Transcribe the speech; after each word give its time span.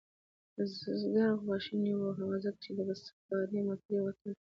بزگر 0.55 1.31
خواشینی 1.43 1.91
و 1.99 2.03
هغه 2.17 2.37
ځکه 2.43 2.59
چې 2.63 2.71
د 2.77 2.79
سپارې 3.03 3.59
موټۍ 3.67 3.89
یې 3.95 4.01
وتله. 4.03 4.33